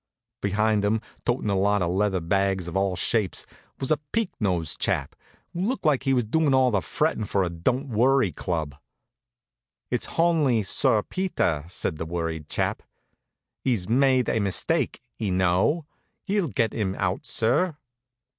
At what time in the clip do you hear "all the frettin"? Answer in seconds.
6.55-7.23